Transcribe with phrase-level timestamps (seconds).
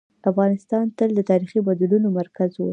[0.31, 2.61] افغانستان تل د تاریخي بدلونونو مرکز و.